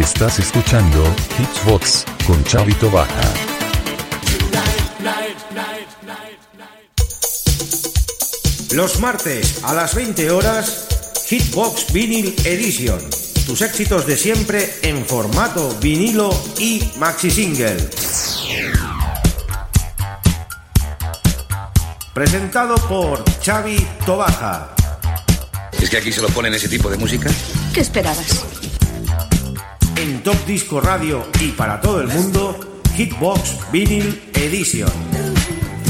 [0.00, 1.04] Estás escuchando
[1.38, 3.20] Hitsbox con Chavito Baja.
[8.72, 10.86] Los martes a las 20 horas,
[11.28, 12.98] Hitbox Vinyl Edition.
[13.44, 17.76] Tus éxitos de siempre en formato vinilo y maxi single.
[22.14, 24.74] Presentado por Xavi Tobaja.
[25.78, 27.30] ¿Es que aquí se lo ponen ese tipo de música?
[27.74, 28.49] ¿Qué esperabas?
[30.00, 32.58] En Top Disco Radio y para todo el mundo,
[32.96, 34.90] Hitbox Vinyl Edition.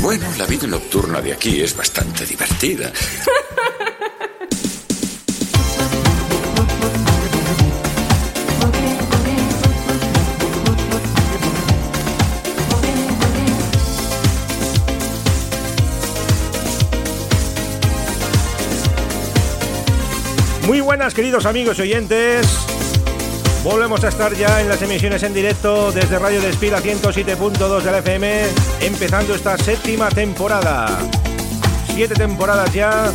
[0.02, 2.90] Bueno, la vida nocturna de aquí es bastante divertida.
[20.66, 22.69] Muy buenas queridos amigos y oyentes.
[23.62, 27.98] Volvemos a estar ya en las emisiones en directo desde Radio Despida 107.2 de la
[27.98, 28.44] FM,
[28.80, 30.98] empezando esta séptima temporada.
[31.94, 33.12] Siete temporadas ya,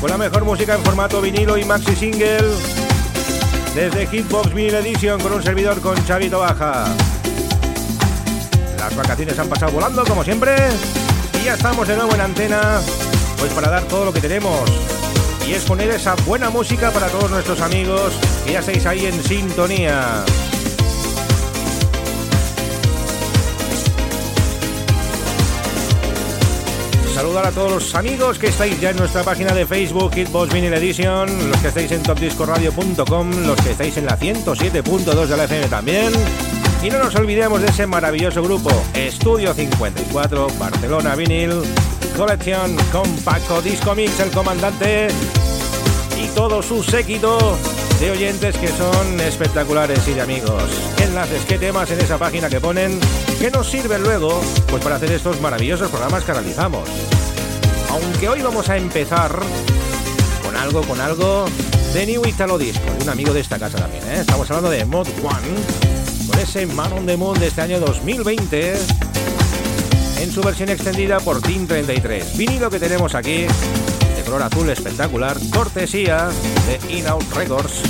[0.00, 2.52] con la mejor música en formato vinilo y maxi single,
[3.74, 6.84] desde Hitbox Vinyl Edition con un servidor con Chavito Baja.
[8.78, 10.54] Las vacaciones han pasado volando como siempre
[11.40, 12.80] y ya estamos de nuevo en antena,
[13.40, 14.70] pues para dar todo lo que tenemos
[15.48, 18.12] y es poner esa buena música para todos nuestros amigos
[18.44, 20.24] que ya estáis ahí en sintonía.
[27.14, 30.74] Saludar a todos los amigos que estáis ya en nuestra página de Facebook, Hitbox Vinyl
[30.74, 35.68] Edition, los que estáis en topdiscoradio.com, los que estáis en la 107.2 de la FM
[35.68, 36.12] también.
[36.82, 41.62] Y no nos olvidemos de ese maravilloso grupo, Estudio 54, Barcelona Vinyl,
[42.16, 45.08] Colección Compacto Disco Mix, el comandante
[46.34, 47.56] todo su séquito
[48.00, 50.62] de oyentes que son espectaculares y de amigos.
[50.96, 52.98] ¿Qué enlaces, qué temas en esa página que ponen
[53.38, 56.88] que nos sirven luego pues para hacer estos maravillosos programas que realizamos.
[57.90, 59.38] Aunque hoy vamos a empezar
[60.42, 61.46] con algo, con algo
[61.92, 64.02] de New Italo Disco, un amigo de esta casa también.
[64.08, 64.20] ¿eh?
[64.20, 68.74] Estamos hablando de Mod One, con ese Man on the Moon de este año 2020
[70.20, 72.36] en su versión extendida por Team 33.
[72.36, 73.46] Vinilo que tenemos aquí,
[74.24, 76.28] color azul espectacular, cortesía
[76.66, 77.82] de In Out Records.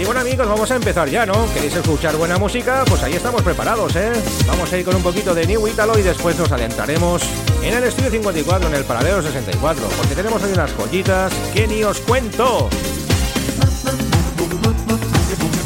[0.00, 1.52] Y bueno amigos, vamos a empezar ya, ¿no?
[1.52, 2.84] ¿Queréis escuchar buena música?
[2.88, 4.12] Pues ahí estamos preparados, ¿eh?
[4.46, 7.22] Vamos a ir con un poquito de New Italo y después nos adentraremos
[7.62, 11.82] en el Estudio 54, en el Paralelo 64, porque tenemos ahí unas joyitas que ni
[11.82, 12.68] os cuento.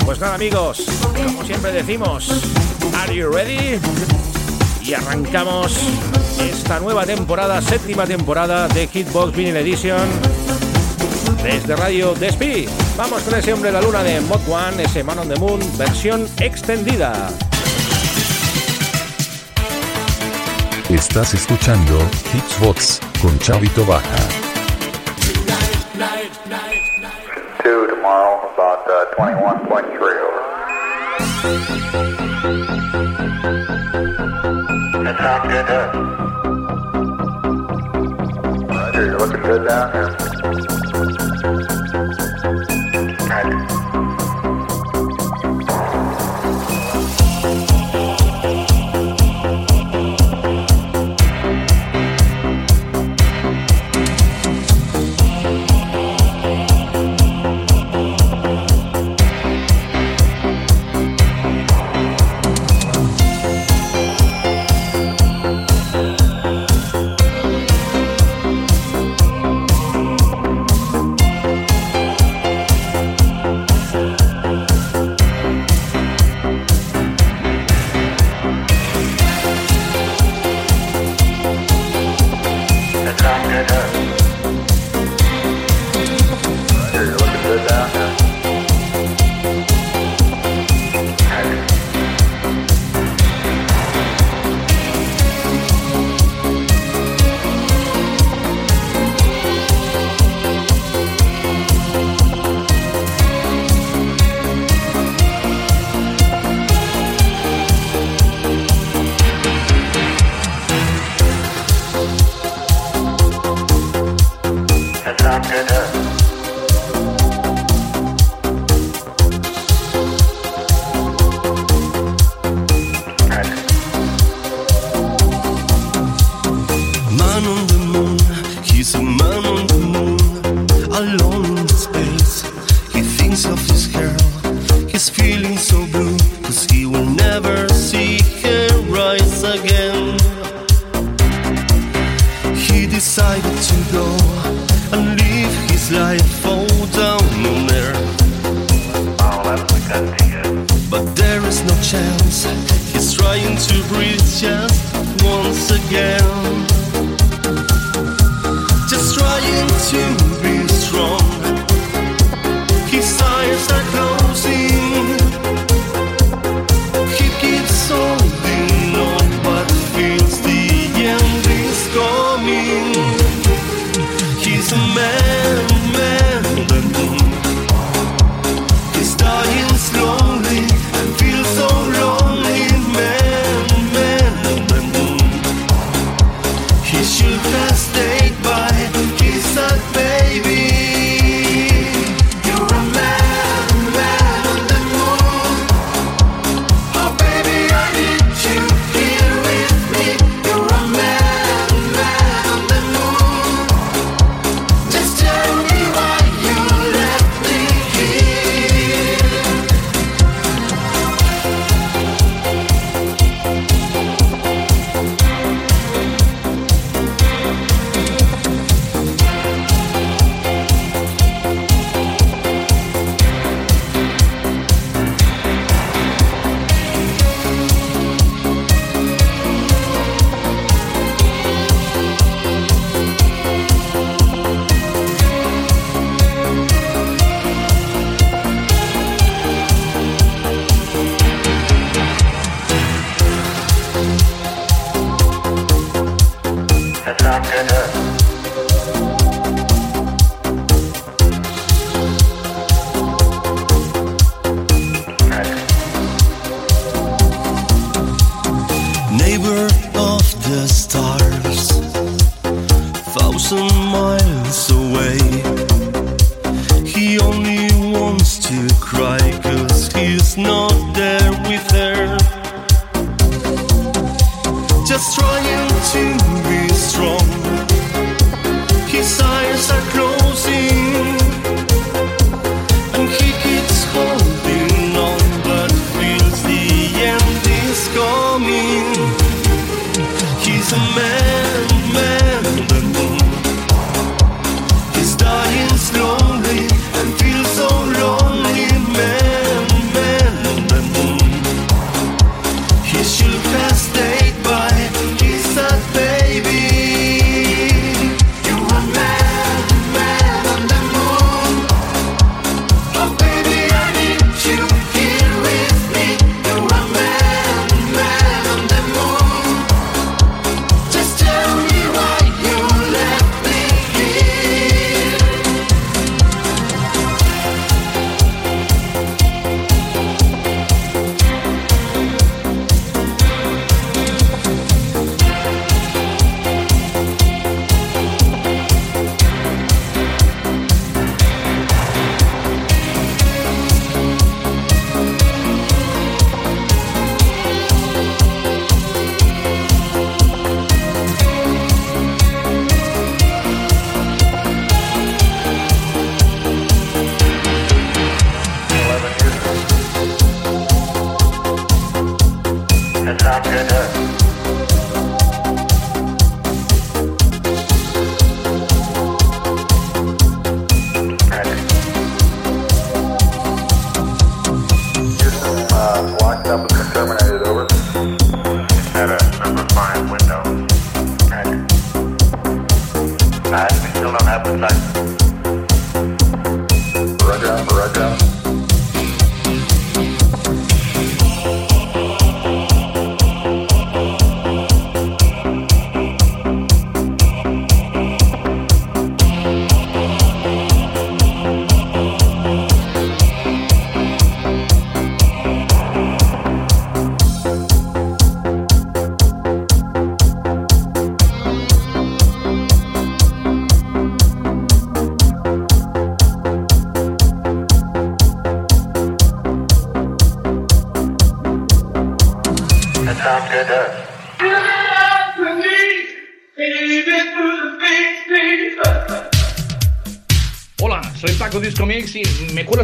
[0.05, 0.87] Pues nada amigos,
[1.27, 2.29] como siempre decimos,
[2.97, 3.79] ¿Are you ready?
[4.83, 5.77] Y arrancamos
[6.49, 10.09] esta nueva temporada, séptima temporada de Hitbox Vinyl Edition
[11.43, 12.67] desde Radio Despí.
[12.97, 15.61] Vamos con ese hombre de la luna de Mod One, ese Man on the Moon,
[15.79, 17.29] versión extendida.
[20.89, 21.99] Estás escuchando
[22.35, 24.03] Hitsbox con Chavito Baja.
[27.63, 29.93] Two tomorrow, about uh, 21.3
[32.43, 32.72] over.
[35.03, 35.67] That sounds good,
[38.69, 40.72] Roger, you're looking good down.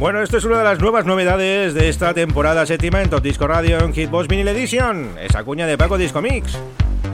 [0.00, 3.46] Bueno, esto es una de las nuevas novedades de esta temporada séptima en Top Disco
[3.46, 6.56] Radio en Hitbox Vinyl Edition, esa cuña de Paco Disco Mix,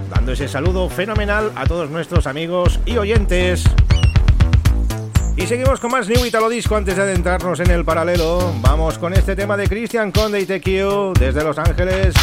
[0.08, 3.64] dando ese saludo fenomenal a todos nuestros amigos y oyentes.
[5.36, 8.54] Y seguimos con más New Italo Disco antes de adentrarnos en el paralelo.
[8.60, 12.14] Vamos con este tema de Christian Conde y TQ desde Los Ángeles.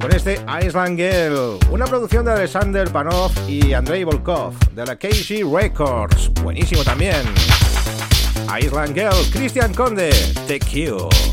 [0.00, 5.42] Con este Island Girl, una producción de Alexander Panov y Andrei Volkov de la Casey
[5.42, 6.30] Records.
[6.40, 7.24] Buenísimo también.
[8.52, 10.12] Island Girl, Christian Conde,
[10.46, 11.08] TQ.
[11.08, 11.31] Through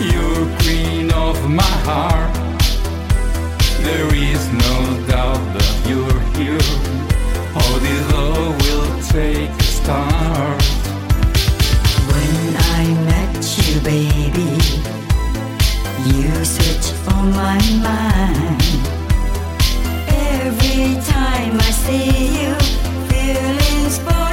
[0.00, 2.32] You're queen of my heart.
[3.82, 6.66] There is no doubt that you're here.
[7.58, 10.62] All this love will take a start.
[12.12, 12.36] When
[12.76, 14.50] I met you, baby,
[16.12, 18.62] you switched on my mind.
[20.42, 22.10] Every time I see
[22.42, 22.54] you,
[23.08, 24.29] feelings full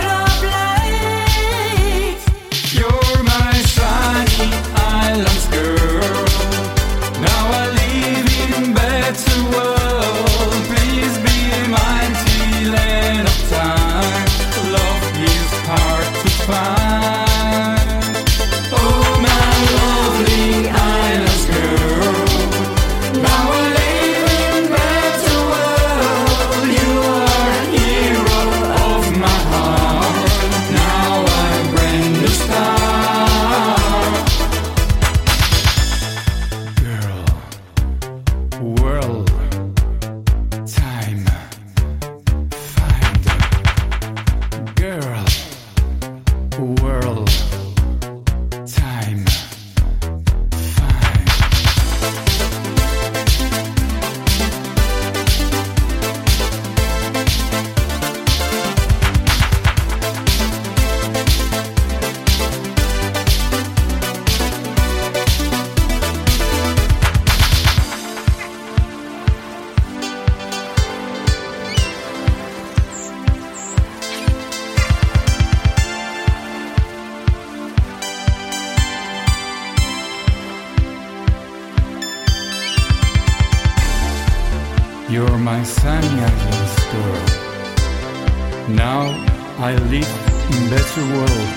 [89.59, 90.13] I live
[90.53, 91.49] in better world.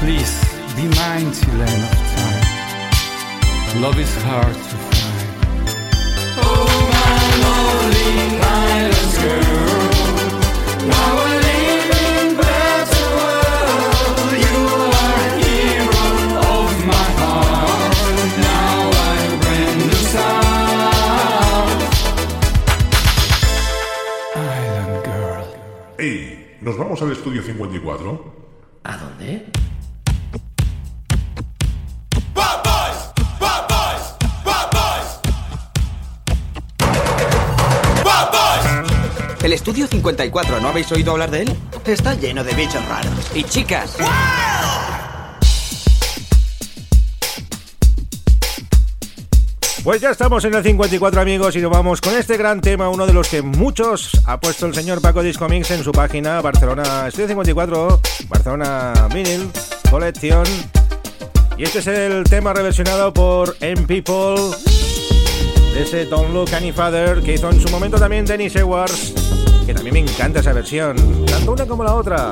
[0.00, 0.42] Please
[0.74, 3.80] be mine till end of time.
[3.80, 5.28] Love is hard to find.
[6.42, 9.86] Oh my lonely islands girl.
[10.88, 11.31] Now
[26.76, 28.34] Vamos al estudio 54.
[28.84, 29.46] ¿A dónde?
[39.42, 41.56] ¿El estudio 54 no habéis oído hablar de él?
[41.84, 43.30] Está lleno de bichos raros.
[43.34, 43.96] Y chicas.
[44.00, 44.51] ¡Ah!
[49.84, 53.04] Pues ya estamos en el 54 amigos y nos vamos con este gran tema, uno
[53.04, 57.26] de los que muchos ha puesto el señor Paco Discomix en su página Barcelona Estudio
[57.26, 59.50] 54, Barcelona Vinyl
[59.90, 60.44] Collection.
[61.58, 64.56] Y este es el tema reversionado por M People
[65.74, 69.12] de ese Don't Look Any Father que hizo en su momento también Dennis Edwards,
[69.66, 72.30] que también me encanta esa versión, tanto una como la otra.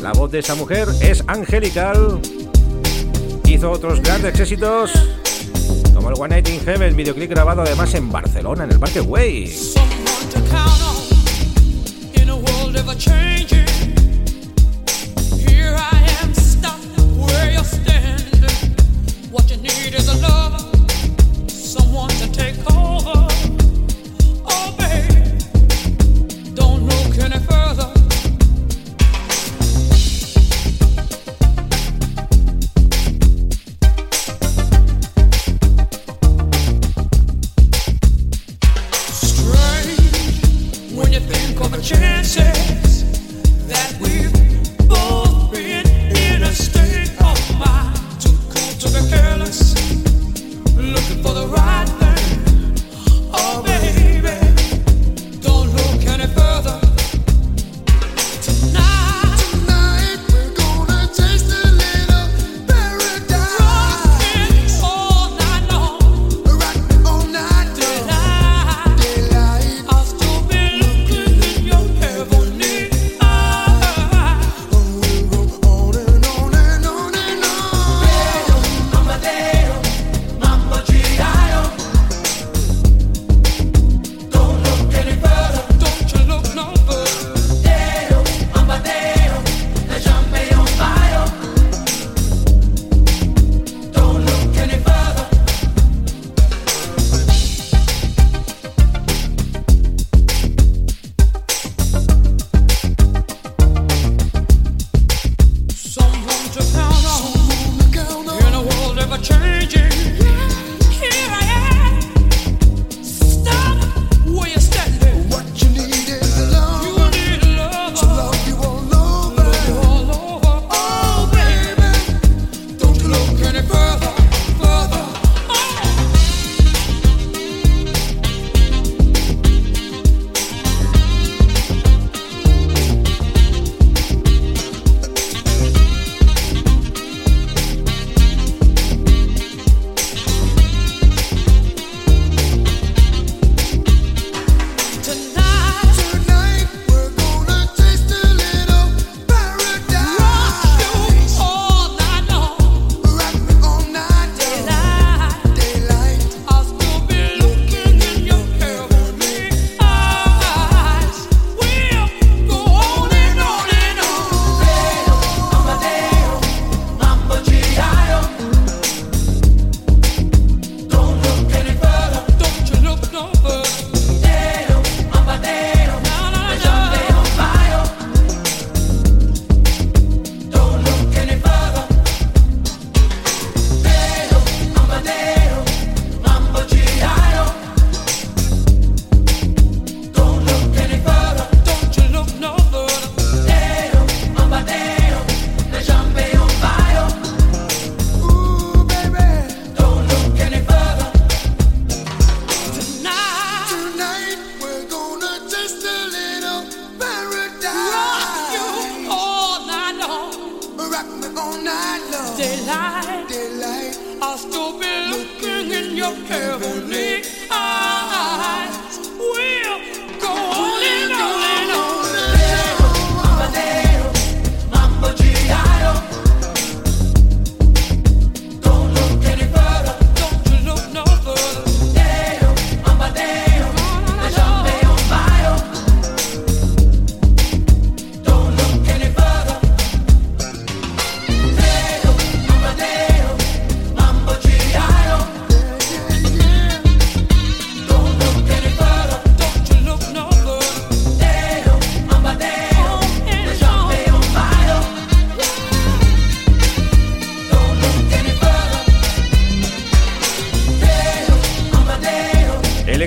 [0.00, 2.20] La voz de esa mujer es angelical.
[3.44, 4.92] Hizo otros grandes éxitos
[6.10, 9.52] el One Night in Heaven, videoclip grabado además en Barcelona, en el Parque Way.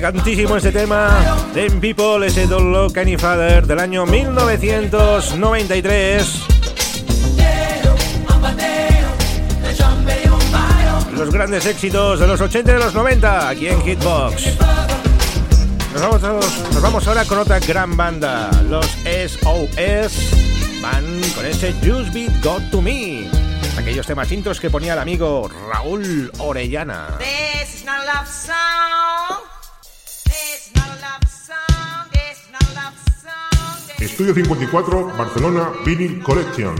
[0.02, 1.36] Interesantísimo este tema.
[1.54, 6.42] Them People, ese Don't Look Any Father del año 1993.
[11.16, 14.58] Los grandes éxitos de los 80 y de los 90 aquí en Hitbox.
[15.92, 16.20] Nos vamos,
[16.72, 20.32] nos vamos ahora con otra gran banda, los SOS.
[20.82, 23.30] Van con ese Just Be God to Me.
[23.78, 27.18] Aquellos temas intros que ponía el amigo Raúl Orellana.
[27.18, 29.21] This is not love song.
[34.02, 36.74] Estudio 54, Barcelona Vinyl Collection.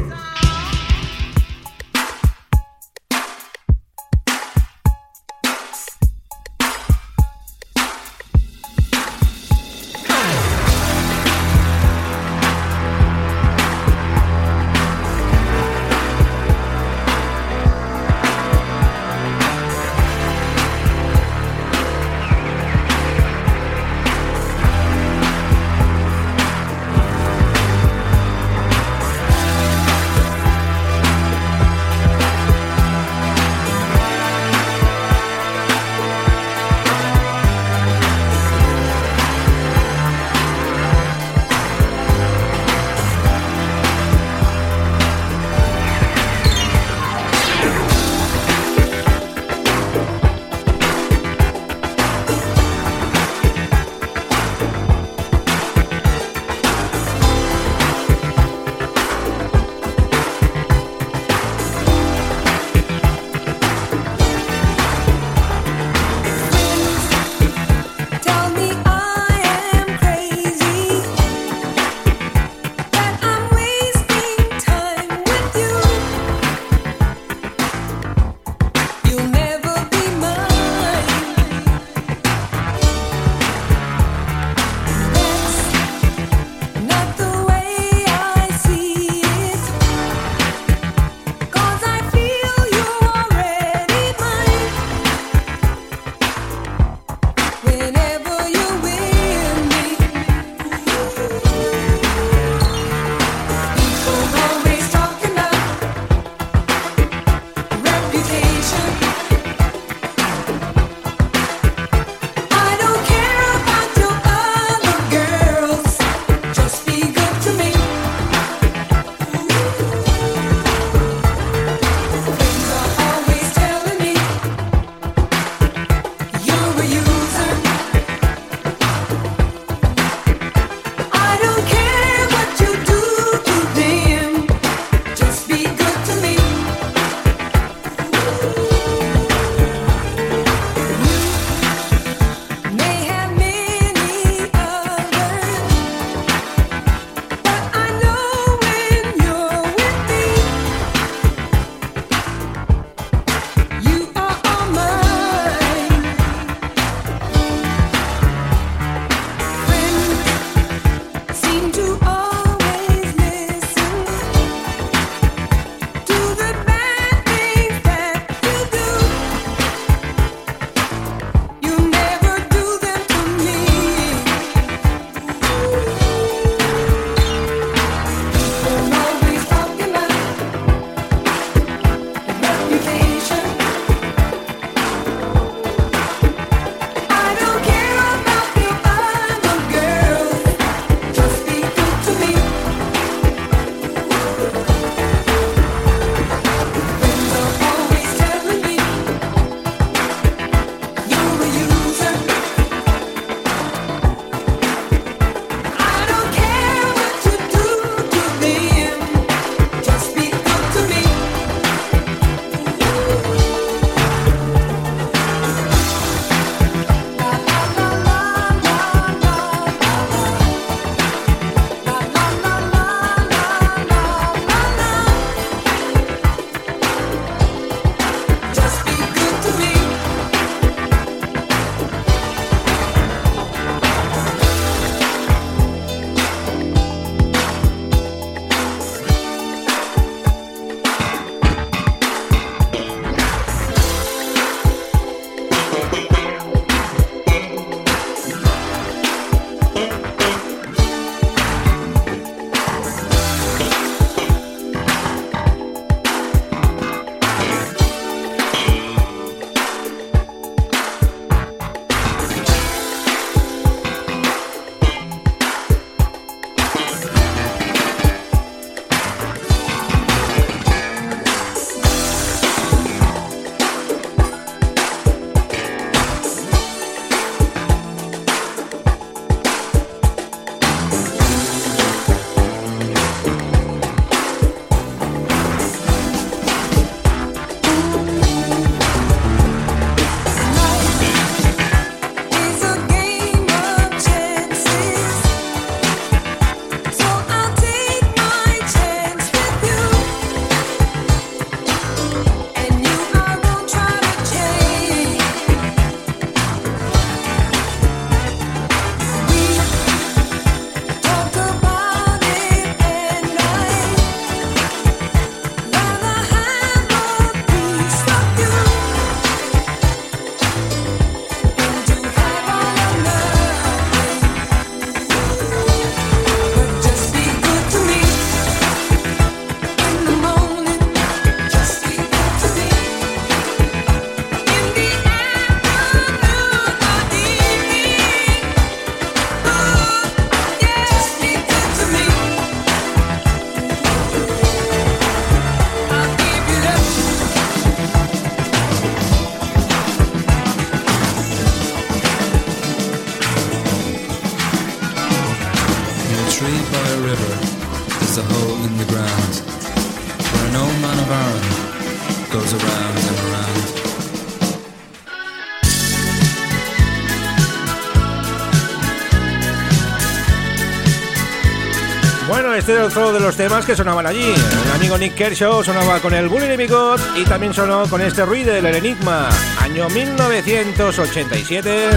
[372.92, 374.34] otro de los temas que sonaban allí.
[374.34, 378.52] El amigo Nick Kershaw sonaba con el Bullying Bigot y también sonó con este ruido,
[378.52, 381.88] del Enigma, año 1987.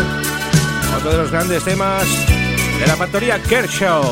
[0.98, 2.06] Otro de los grandes temas
[2.80, 4.06] de la factoría Kershaw.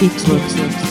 [0.00, 0.89] Geeksworks.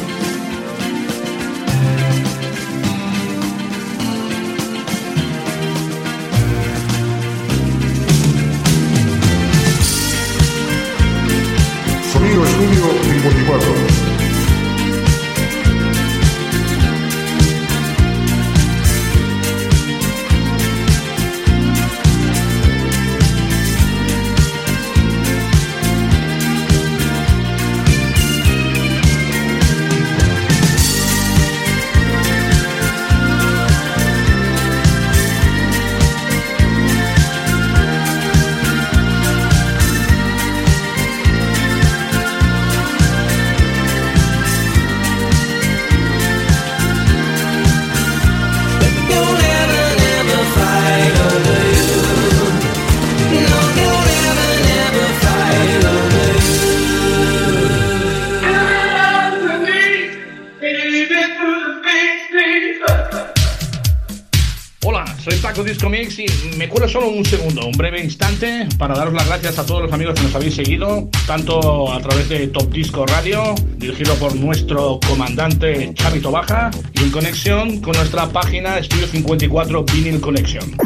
[65.99, 69.65] Mix y me cuelo solo un segundo, un breve instante para daros las gracias a
[69.65, 74.15] todos los amigos que nos habéis seguido, tanto a través de Top Disco Radio, dirigido
[74.15, 80.77] por nuestro comandante Chavito Baja, y en conexión con nuestra página Estudio 54 Vinyl Connection.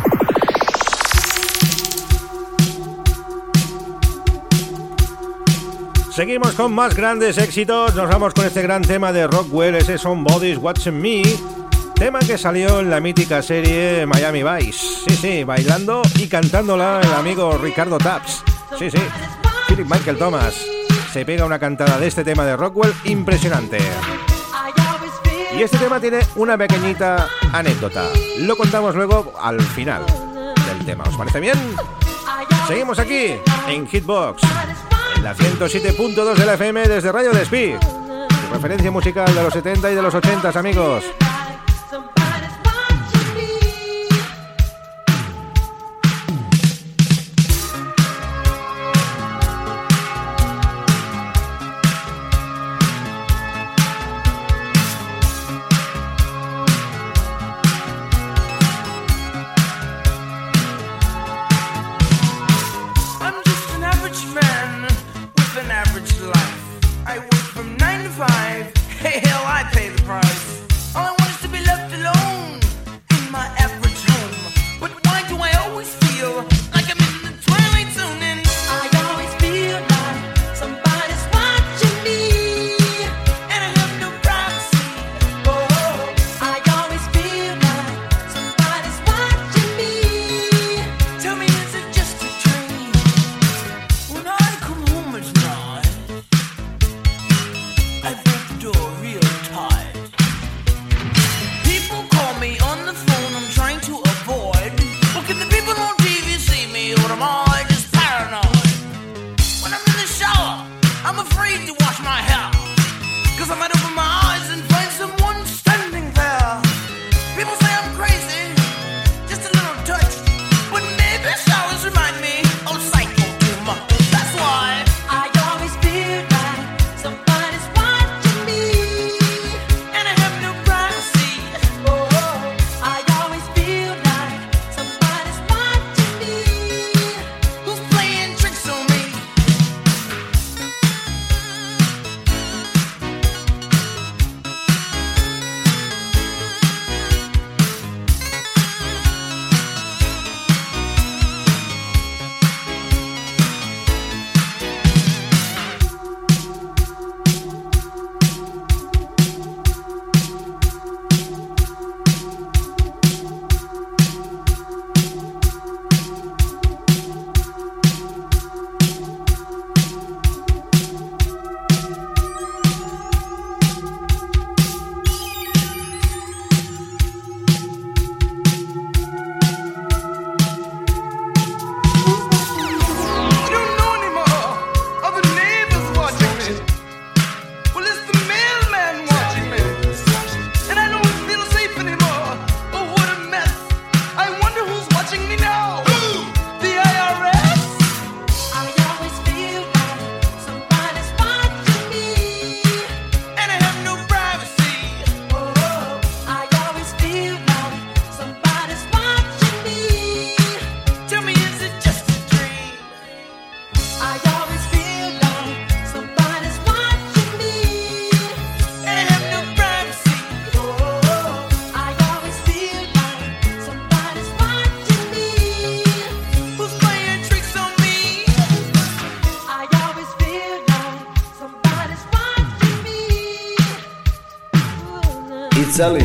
[6.11, 7.93] Seguimos con más grandes éxitos.
[7.93, 11.23] Nos vamos con este gran tema de Rockwell, ese Somebody's Watching Me.
[12.03, 14.85] Tema que salió en la mítica serie Miami Vice.
[15.07, 18.43] Sí, sí, bailando y cantándola el amigo Ricardo Taps.
[18.77, 18.97] Sí, sí.
[19.69, 20.53] Philip Michael Thomas.
[21.13, 23.77] Se pega una cantada de este tema de Rockwell impresionante.
[25.57, 28.09] Y este tema tiene una pequeñita anécdota.
[28.39, 31.05] Lo contamos luego al final del tema.
[31.05, 31.57] ¿Os parece bien?
[32.67, 33.35] Seguimos aquí
[33.69, 34.43] en Hitbox,
[35.15, 37.75] en la 107.2 de la FM desde Radio Despí.
[38.51, 41.05] Referencia musical de los 70 y de los 80, amigos.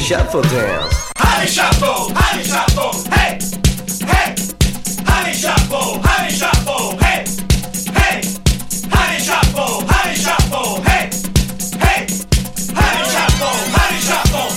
[0.08, 1.12] Shuffle dance.
[1.18, 3.38] Honey Shuffle, Honey Shuffle, hey,
[4.06, 4.34] hey,
[5.06, 7.24] Honey Shuffle, Honey Shuffle, hey,
[7.92, 8.22] hey,
[8.90, 11.10] Honey Shuffle, Honey Shuffle, hey,
[11.78, 12.06] hey,
[12.74, 14.48] Honey Shuffle, Honey Shuffle.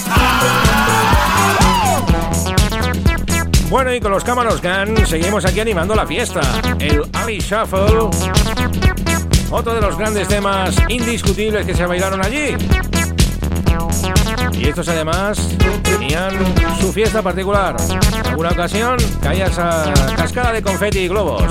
[3.69, 6.39] Bueno, y con los Cámaros Gun seguimos aquí animando la fiesta.
[6.79, 8.07] El Ali Shuffle.
[9.49, 12.55] Otro de los grandes temas indiscutibles que se bailaron allí.
[14.61, 15.39] Y estos además
[15.83, 16.31] tenían
[16.79, 17.75] su fiesta particular.
[18.29, 21.41] Alguna ocasión caía esa cascada de confeti y globos.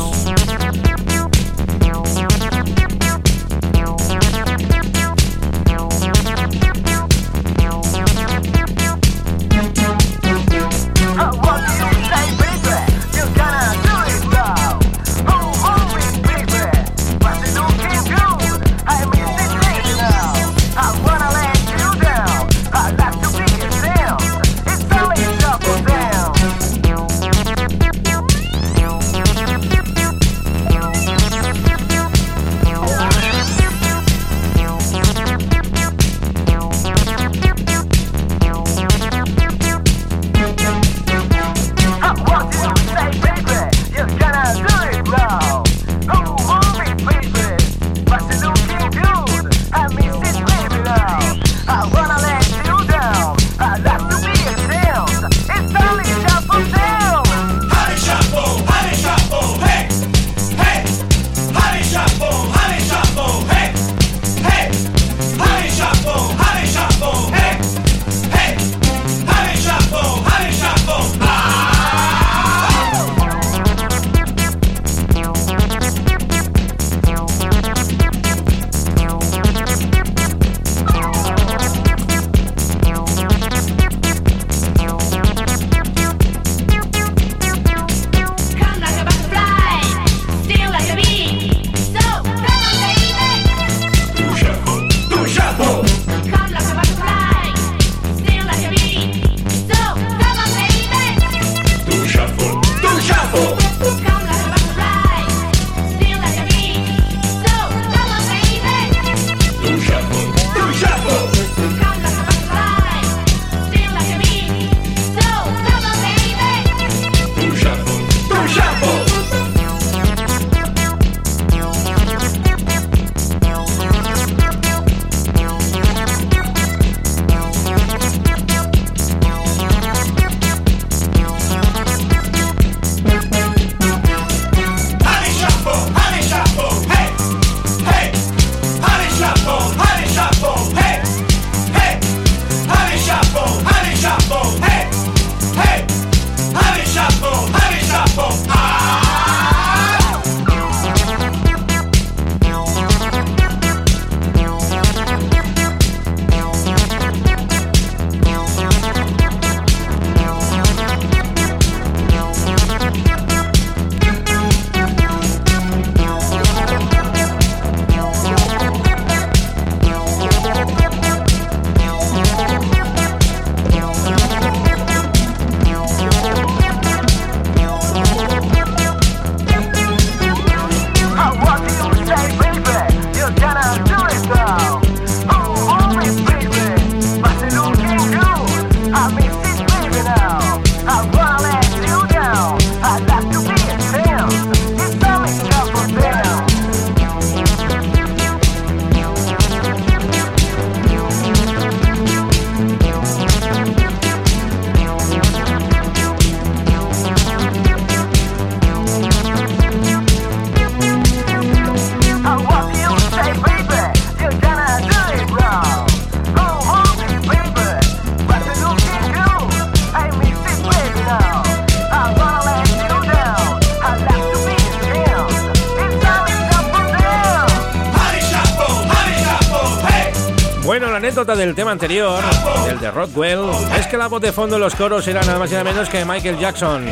[231.36, 232.22] Del tema anterior,
[232.66, 233.40] del de Rockwell,
[233.78, 235.88] es que la voz de fondo en los coros era nada más y nada menos
[235.88, 236.88] que Michael Jackson.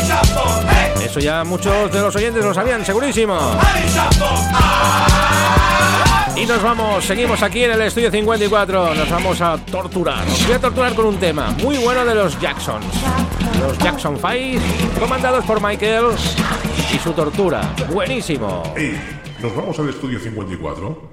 [1.03, 3.39] Eso ya muchos de los oyentes lo sabían, segurísimo.
[6.37, 8.95] Y nos vamos, seguimos aquí en el estudio 54.
[8.95, 10.25] Nos vamos a torturar.
[10.25, 12.87] Nos voy a torturar con un tema muy bueno de los Jacksons.
[13.61, 16.07] Los Jackson 5, comandados por Michael
[16.95, 17.63] y su tortura.
[17.93, 18.63] Buenísimo.
[18.77, 18.97] Ey,
[19.43, 21.11] ¿nos vamos al estudio 54?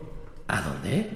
[0.47, 1.15] ¿A dónde?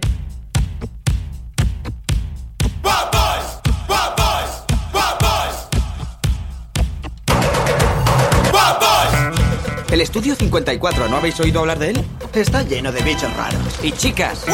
[9.92, 12.06] El estudio 54, ¿no habéis oído hablar de él?
[12.34, 13.60] Está lleno de bichos raros.
[13.82, 14.46] Y chicas.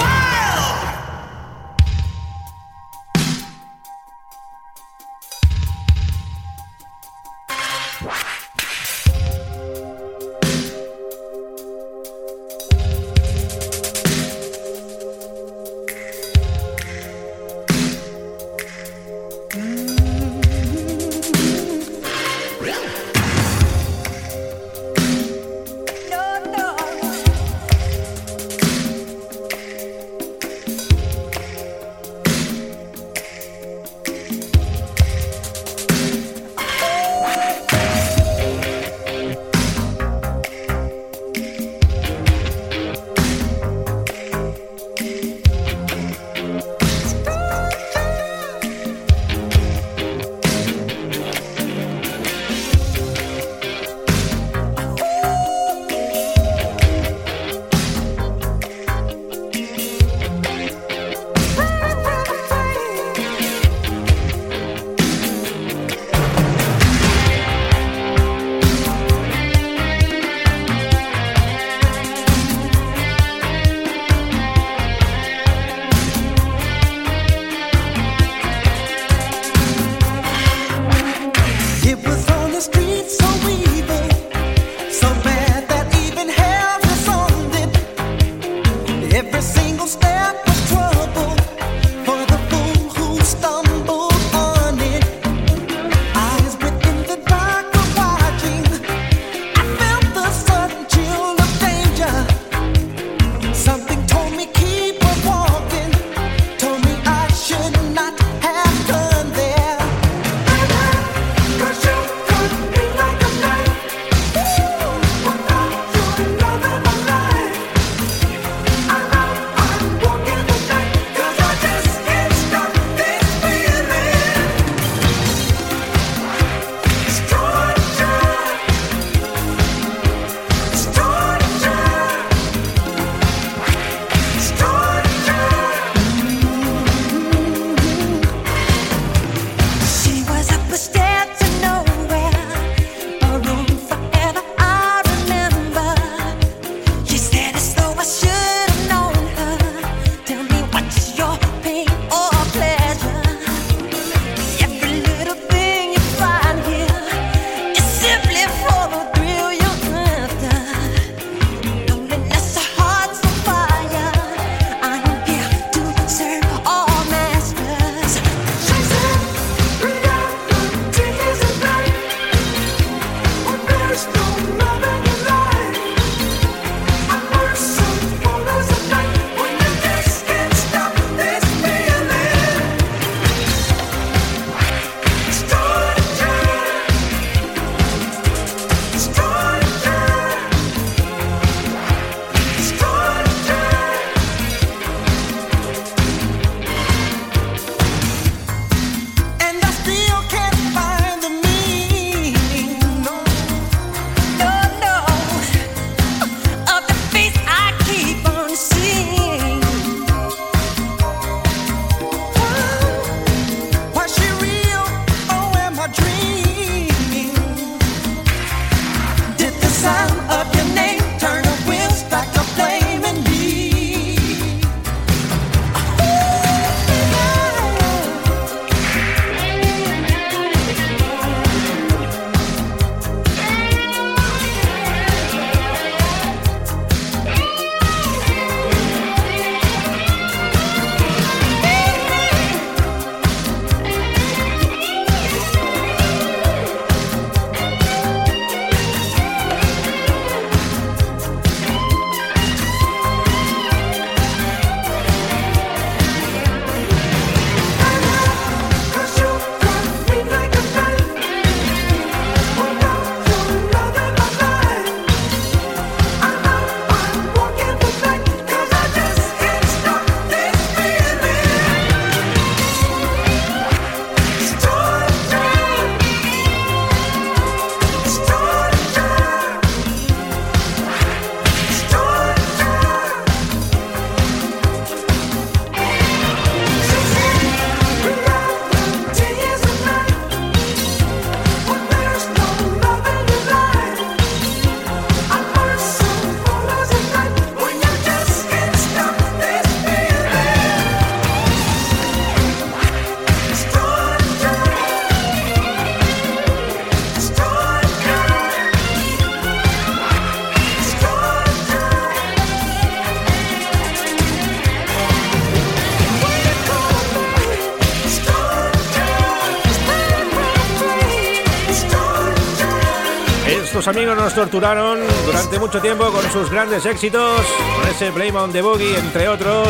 [323.78, 327.42] Estos amigos nos torturaron durante mucho tiempo con sus grandes éxitos,
[327.76, 329.68] con ese Blame on the Boogie, entre otros,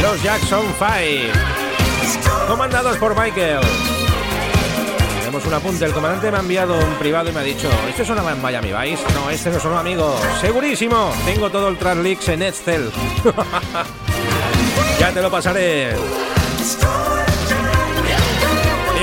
[0.00, 3.58] los Jackson 5, comandados por Michael.
[5.18, 8.04] Tenemos un apunte, el comandante me ha enviado un privado y me ha dicho, ¿este
[8.04, 9.02] sonaba en Miami Vice?
[9.12, 10.16] No, este no sonó, amigo.
[10.40, 12.92] Segurísimo, tengo todo el Transleaks en Excel.
[15.00, 15.96] ya te lo pasaré.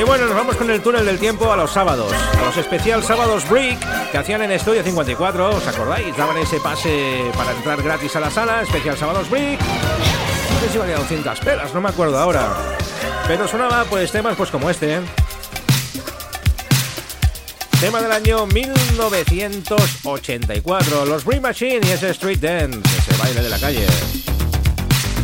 [0.05, 3.49] Bueno, nos vamos con el túnel del tiempo a los sábados, a los especial sábados
[3.49, 3.79] Break
[4.11, 6.15] que hacían en Estudio 54, ¿os acordáis?
[6.15, 9.59] Daban ese pase para entrar gratis a la sala, especial sábados Break.
[9.59, 12.53] No sé si valía 200 pelas, no me acuerdo ahora.
[13.27, 15.01] Pero sonaba pues temas pues como este, ¿eh?
[17.79, 23.59] Tema del año 1984, los Break Machine y ese Street Dance, ese baile de la
[23.59, 23.87] calle.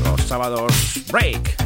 [0.03, 0.73] Los sábados
[1.11, 1.60] Break.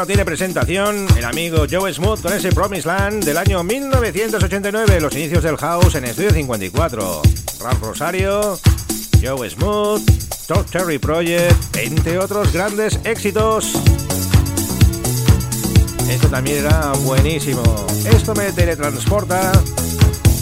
[0.00, 1.06] No tiene presentación.
[1.14, 5.94] El amigo Joe Smooth con ese Promised Land del año 1989, los inicios del house
[5.94, 7.20] en Estudio 54.
[7.60, 8.58] Ralph Rosario,
[9.22, 10.00] Joe Smooth,
[10.46, 13.74] Talk Terry Project, entre otros grandes éxitos.
[16.08, 17.62] Esto también era buenísimo.
[18.06, 19.52] Esto me teletransporta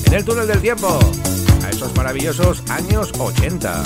[0.04, 1.00] en el túnel del tiempo
[1.64, 3.82] a esos maravillosos años 80.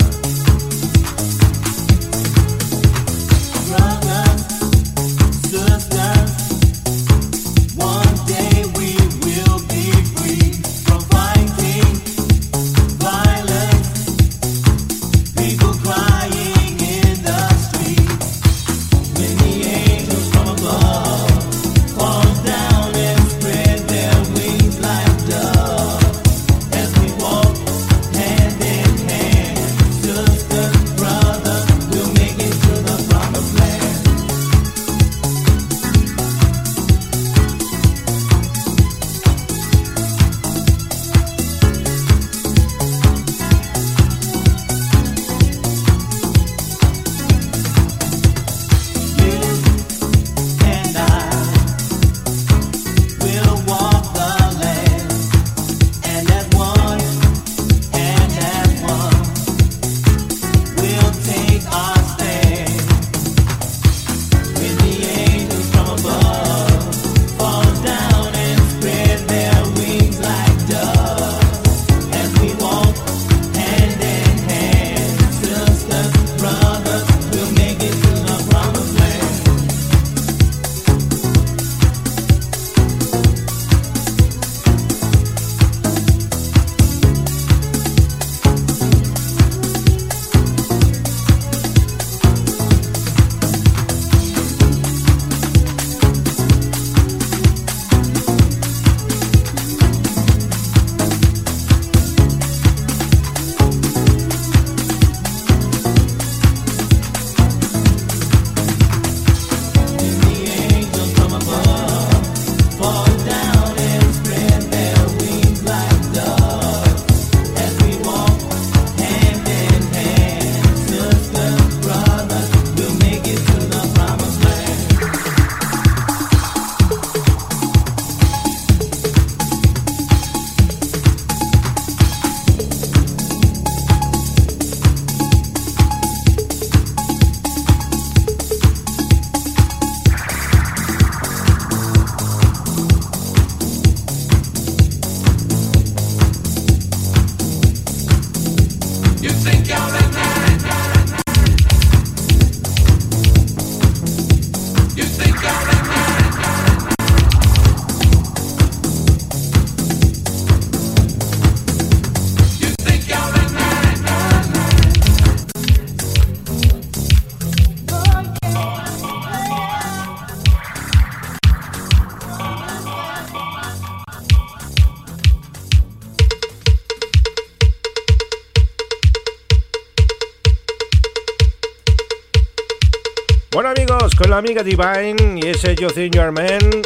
[184.23, 186.81] Con la amiga Divine y ese You Think You're Man,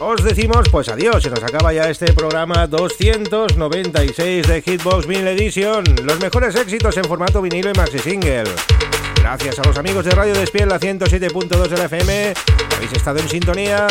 [0.00, 5.82] os decimos pues adiós, se nos acaba ya este programa 296 de Hitbox Vinyl Edition,
[6.04, 8.44] los mejores éxitos en formato vinilo y maxi single.
[9.16, 12.34] Gracias a los amigos de Radio Despiel, la 107.2 de la FM,
[12.76, 13.88] habéis estado en sintonía.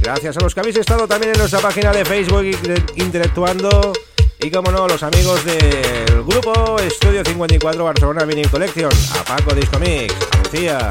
[0.00, 3.92] Gracias a los que habéis estado también en nuestra página de Facebook inte- interactuando.
[4.40, 8.90] Y como no, los amigos del grupo Estudio 54 Barcelona Vinyl Collection,
[9.20, 10.90] a Paco Disco Mix, a Lucía,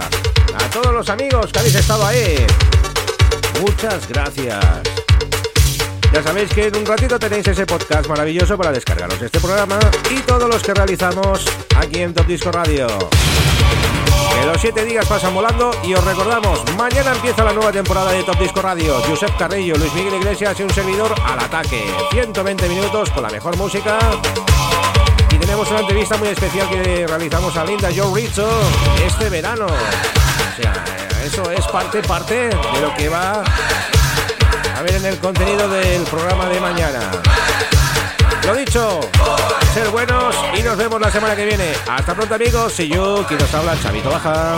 [0.56, 2.46] a todos los amigos que habéis estado ahí.
[3.62, 4.82] Muchas gracias.
[6.14, 9.80] Ya sabéis que en un ratito tenéis ese podcast maravilloso para descargaros este programa
[10.10, 11.46] y todos los que realizamos
[11.78, 12.88] aquí en Top Disco Radio.
[12.88, 18.24] Que los siete días pasan volando y os recordamos, mañana empieza la nueva temporada de
[18.24, 19.02] Top Disco Radio.
[19.08, 21.84] Josep Carrillo, Luis Miguel Iglesias y un servidor al ataque.
[22.12, 24.00] 120 minutos con la mejor música.
[25.32, 28.50] Y tenemos una entrevista muy especial que realizamos a Linda Joe Rizzo
[29.06, 29.68] este verano.
[30.52, 30.74] O sea,
[31.24, 33.44] eso es parte, parte de lo que va
[34.78, 37.00] a ver en el contenido del programa de mañana.
[38.46, 39.00] Lo dicho,
[39.74, 41.74] ser buenos y nos vemos la semana que viene.
[41.88, 44.58] Hasta pronto amigos, y yo, quien nos habla, Chavito Baja.